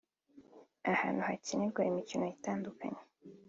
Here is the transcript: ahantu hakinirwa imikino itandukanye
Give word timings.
ahantu 0.93 1.21
hakinirwa 1.27 1.81
imikino 1.89 2.25
itandukanye 2.35 3.01